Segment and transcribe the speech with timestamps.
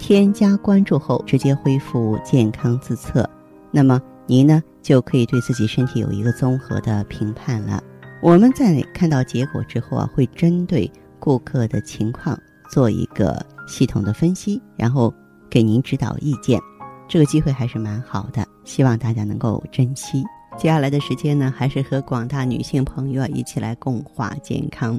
[0.00, 3.28] 添加关注后，直接恢复健康自测，
[3.70, 7.84] 那么您呢就可以对自己身体有一个综合的评判了。
[8.22, 12.36] 我们在看到结果之后啊，会针对顾客的情况
[12.70, 15.12] 做一个系统的分析，然后
[15.50, 16.58] 给您指导意见。
[17.06, 20.24] 这个机会还是蛮好的，希望大家能够珍惜。
[20.56, 24.98] 接下来的时间呢，还是和广大女性朋友啊一起来共话健康。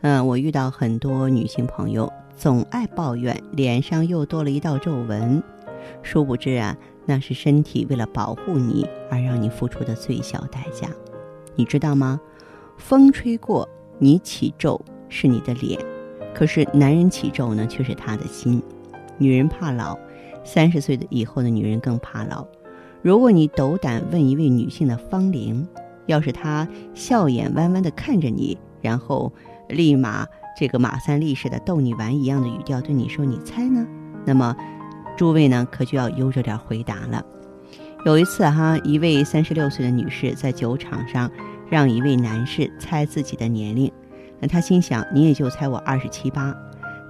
[0.00, 2.10] 嗯，我遇到很多女性朋友。
[2.40, 5.42] 总爱抱怨脸上又多了一道皱纹，
[6.02, 6.74] 殊不知啊，
[7.04, 10.88] 那是身体为了保护你而让你付出的最小代价，
[11.54, 12.18] 你知道吗？
[12.78, 15.78] 风吹过你起皱是你的脸，
[16.32, 18.62] 可是男人起皱呢却是他的心。
[19.18, 19.98] 女人怕老，
[20.42, 22.46] 三十岁的以后的女人更怕老。
[23.02, 25.68] 如果你斗胆问一位女性的芳龄，
[26.06, 29.30] 要是她笑眼弯弯的看着你，然后
[29.68, 30.26] 立马。
[30.56, 33.86] 这个马三立似的逗你玩一样的语调对你说：“你猜呢？”
[34.26, 34.54] 那么，
[35.16, 37.24] 诸位呢可就要悠着点回答了。
[38.04, 41.30] 有一次哈，一位三十六岁的女士在酒场上
[41.68, 43.90] 让一位男士猜自己的年龄，
[44.40, 46.54] 那她心想：“你也就猜我二十七八。”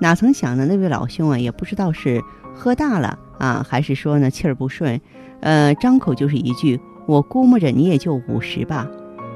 [0.00, 2.22] 哪曾想呢，那位老兄啊，也不知道是
[2.54, 5.00] 喝大了啊，还是说呢气儿不顺，
[5.40, 8.86] 呃，张口就是一句：“我估摸着你也就五十吧。”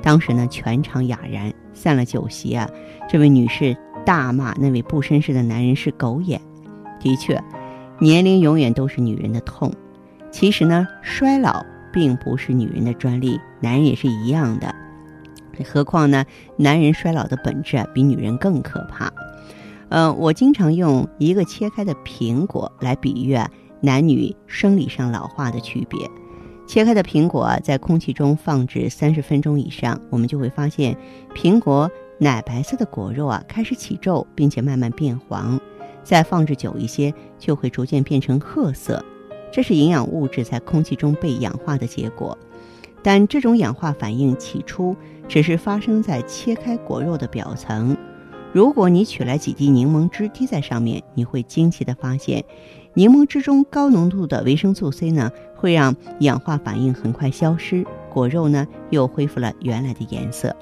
[0.03, 1.53] 当时呢，全场哑然。
[1.77, 2.69] 散了酒席啊，
[3.09, 3.77] 这位女士。
[4.05, 6.41] 大骂那位不绅士的男人是狗眼。
[7.01, 7.43] 的确，
[7.99, 9.73] 年龄永远都是女人的痛。
[10.31, 14.75] 其实呢，衰老并不是女人的专利，男人也是一样的。
[15.65, 16.25] 何况呢，
[16.57, 19.13] 男人衰老的本质啊，比女人更可怕。
[19.91, 23.51] 嗯，我经常用一个切开的苹果来比喻啊，
[23.81, 26.11] 男女生理上老化的区别。
[26.67, 30.97] 切开的苹果在空气中放置三十分钟以上，我们就会发现
[31.35, 31.91] 苹果。
[32.19, 35.61] 奶白色的果肉啊，开始起皱，并且慢慢变黄，
[36.03, 39.05] 再放置久一些，就会逐渐变成褐色。
[39.53, 42.37] 这是营养物质在空气中被氧化的结果。
[43.03, 44.97] 但这种氧化反应起初
[45.29, 47.97] 只是发生在切开果肉的表层。
[48.53, 52.43] 如果你取来几滴柠檬汁滴在上面，你会惊奇地发现，
[52.95, 60.55] 柠檬汁中高浓度的维生素 C 呢，会让氧化反应很快消失，果肉呢又恢复了原来的颜色。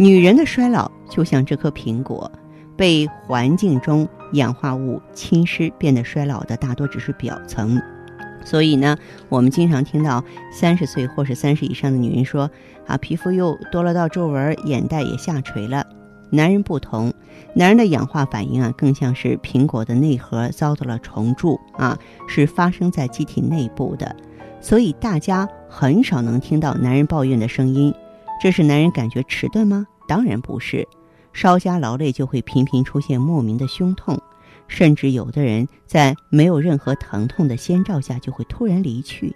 [0.00, 2.30] 女人的衰老就像这颗苹果，
[2.76, 7.82] 被环境中氧化物侵蚀，变得衰老的大多只是表层。
[8.44, 8.96] 所以呢，
[9.28, 10.22] 我们经常听到
[10.52, 12.48] 三十岁或是三十以上的女人说
[12.86, 15.84] ：“啊，皮肤又多了道皱纹，眼袋也下垂了。”
[16.30, 17.12] 男人不同，
[17.52, 21.98] 男人的氧化反应啊，更像是苹果的内核遭到了重铸啊，
[22.28, 24.14] 是发生在机体内部的。
[24.60, 27.92] 所以大家很少能听到男人抱怨的声音。
[28.40, 29.86] 这是男人感觉迟钝吗？
[30.06, 30.86] 当然不是，
[31.32, 34.18] 稍加劳累就会频频出现莫名的胸痛，
[34.68, 39.34] 甚至有的人在没有任何疼痛的先兆下就会突然离去，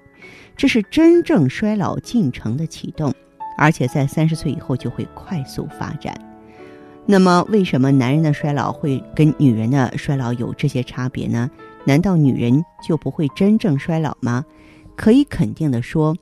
[0.57, 3.13] 这是真正衰老进程的启动，
[3.59, 6.15] 而且在三十岁以后就会快速发展。
[7.05, 11.51] 那么，为什么男人的衰老会跟女人的衰老有这些差别呢？
[11.85, 14.45] 难道女人就不会真正衰老吗？
[14.95, 16.17] 可以肯定的说，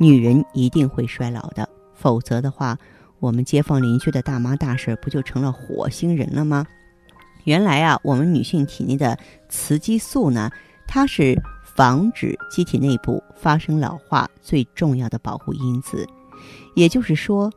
[0.00, 1.68] 女人一定会衰老的。
[2.04, 2.76] 否则的话，
[3.18, 6.66] 我们街坊邻居的大妈大婶不就成了火星人了吗？
[7.44, 10.50] 原来啊，我们女性体内的雌激素呢，
[10.86, 11.34] 它是
[11.74, 16.06] 防止机体内部发生老化最重要的保护因子。
[16.74, 17.50] 也就是说，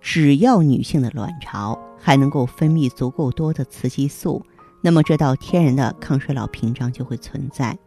[0.00, 4.44] 只要女性的卵巢还能够分泌足够多的雌激素，
[4.80, 7.78] 那么这道天然的抗衰老屏障就会存在。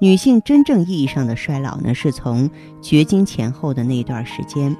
[0.00, 2.50] 女性真正意义上的衰老呢，是从
[2.82, 4.76] 绝经前后的那一段时间。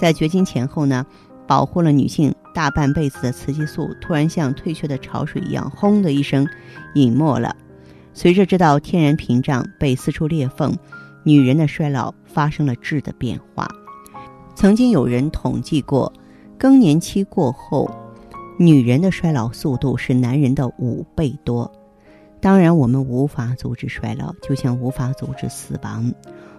[0.00, 1.04] 在绝经前后呢，
[1.46, 6.48] 保护了女性大半辈子的雌激素突然像退却的潮水一样，轰的一声
[6.94, 7.54] 隐没了。
[8.14, 10.74] 随着这道天然屏障被撕出裂缝，
[11.22, 13.68] 女人的衰老发生了质的变化。
[14.54, 16.10] 曾经有人统计过，
[16.58, 17.90] 更年期过后，
[18.58, 21.70] 女人的衰老速度是男人的五倍多。
[22.40, 26.10] 当然，我们无法阻止衰老，就像无法阻止死亡。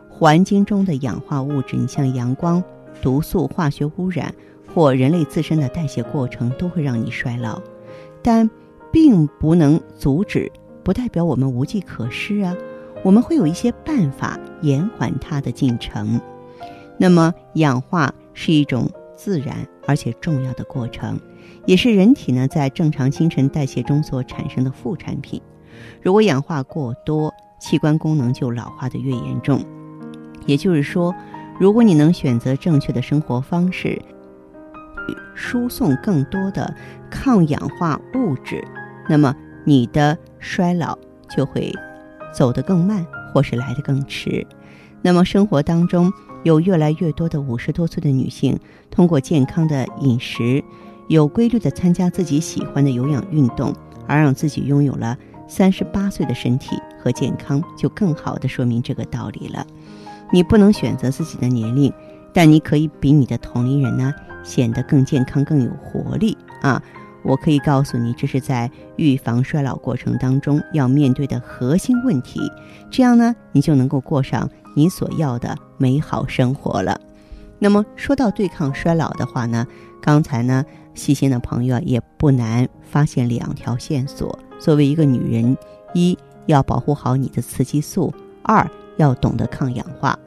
[0.07, 2.63] 环境中的氧化物质，你像阳光。
[3.01, 4.33] 毒素、化学污染
[4.73, 7.61] 或人类自身的代谢过程都会让你衰老，
[8.21, 8.49] 但
[8.91, 10.51] 并不能阻止
[10.83, 12.55] 不代表我们无计可施啊，
[13.03, 16.19] 我们会有一些办法延缓它的进程。
[16.97, 21.19] 那么，氧化是一种自然而且重要的过程，
[21.65, 25.41] 也是人体呢在正常新陈代谢中所产生的副产品。
[26.01, 29.63] 如果氧化过多，器官功能就老化的越严重。
[30.45, 31.13] 也就是说，
[31.61, 34.01] 如果你能选择正确的生活方式，
[35.35, 36.73] 输送更多的
[37.07, 38.67] 抗氧化物质，
[39.07, 40.97] 那么你的衰老
[41.29, 41.71] 就会
[42.33, 44.43] 走得更慢，或是来得更迟。
[45.03, 46.11] 那么生活当中
[46.41, 48.59] 有越来越多的五十多岁的女性，
[48.89, 50.63] 通过健康的饮食，
[51.09, 53.71] 有规律的参加自己喜欢的有氧运动，
[54.07, 55.15] 而让自己拥有了
[55.47, 59.63] 三十八岁的身体和健康，就更好的说明这个道理了。
[60.31, 61.92] 你不能选择自己的年龄，
[62.33, 64.13] 但你可以比你的同龄人呢。
[64.44, 66.81] 显得更健康、更有活力啊！
[67.24, 72.51] 我可以告诉你，这是在预防衰老过程当中要面对的核心问题。
[72.89, 77.00] 这样呢，你就能够过上你所要的美好生活了。
[77.60, 79.68] 那么，说到对抗衰老的话呢，
[80.01, 84.39] 刚才呢，细心的朋友也不难发现两条线索。
[84.57, 85.56] 作为一个女人，
[85.94, 86.18] 一
[86.48, 88.12] 要保护好你的雌激素，
[88.42, 90.17] 二要懂得抗氧化。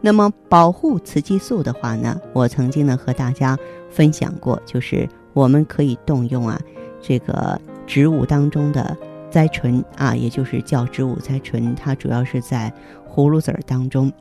[0.00, 3.56] 那么保护雌激素的话呢，我曾经呢和大家
[3.90, 6.60] 分享过，就是我们可以动用啊
[7.00, 8.96] 这个植物当中的
[9.30, 12.72] 甾醇啊，也就是叫植物甾醇，它主要是在
[13.08, 14.12] 葫芦籽儿当中。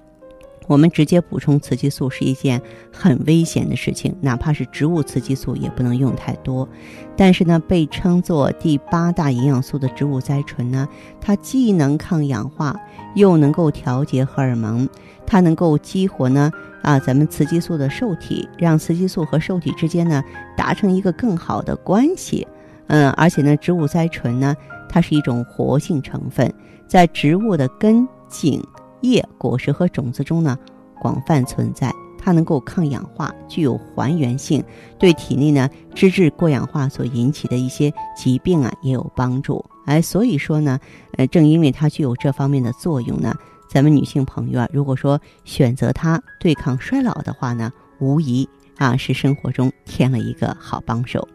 [0.68, 2.62] 我们直接补充雌激素是一件
[2.92, 6.68] 很危险的事情，哪怕是植物雌激素也不能用太多。
[7.16, 10.88] 但是呢，被称作第八大营养素的植物甾醇呢，
[11.20, 12.80] 它既能抗氧化，
[13.16, 14.88] 又能够调节荷尔蒙，
[15.26, 16.52] 它能够激活呢
[16.82, 20.24] 啊咱们雌激素的受体，让雌激素和受体之间呢
[20.56, 22.48] 达成一个更好的关系。
[22.88, 24.56] 嗯，而且呢，植物甾醇呢，
[24.90, 26.54] 它是一种活性成分，
[26.88, 28.64] 在植物的根茎。
[29.04, 30.58] 叶、果实和种子中呢，
[31.00, 31.94] 广泛存在。
[32.26, 34.64] 它能够抗氧化，具有还原性，
[34.98, 39.62] 对体内呢脂质过氧化所引起的一些疾病啊也有帮助。
[39.86, 40.80] 哎，所以说呢，
[41.18, 43.36] 呃，正因为它具有这方面的作用呢，
[43.70, 48.48] 咱们女性朋友啊，如果说选择它对抗衰老的话呢，无疑
[48.78, 51.28] 啊是生活中添了一个好帮手。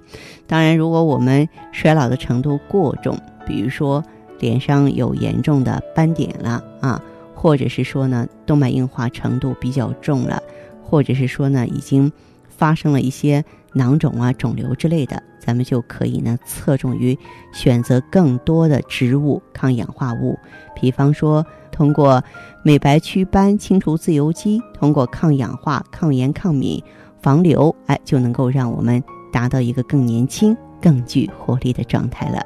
[0.47, 3.15] 当然，如果我们衰老的程度过重，
[3.47, 4.03] 比如说
[4.39, 6.99] 脸上有严重的斑点了啊。
[7.41, 10.43] 或者是说呢，动脉硬化程度比较重了，
[10.83, 12.11] 或者是说呢，已经
[12.49, 13.45] 发生了一些
[13.75, 17.17] 囊肿啊、肿瘤之类的，咱们就可以呢，侧重于
[17.53, 20.37] 选择更多的植物抗氧化物，
[20.75, 22.21] 比方说通过
[22.65, 26.83] 美白祛斑、清除自由基，通过抗氧化、抗炎、抗敏、
[27.23, 29.01] 防瘤，哎，就能够让我们
[29.33, 32.45] 达到一个更年轻、更具活力的状态了。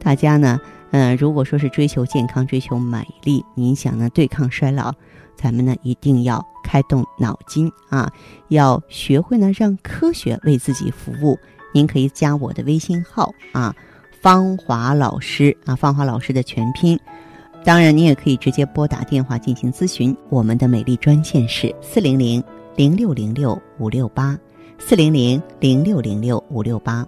[0.00, 0.60] 大家呢？
[0.96, 4.92] 嗯，如果说是追求健康、追求美丽，您想呢对抗衰老，
[5.34, 8.08] 咱们呢一定要开动脑筋啊，
[8.46, 11.36] 要学会呢让科学为自己服务。
[11.72, 13.74] 您可以加我的微信号啊，
[14.22, 16.96] 芳华老师啊，芳华老师的全拼。
[17.64, 20.16] 当然，您也可以直接拨打电话进行咨询。
[20.28, 22.40] 我们的美丽专线是四零零
[22.76, 24.38] 零六零六五六八，
[24.78, 27.04] 四零零零六零六五六八。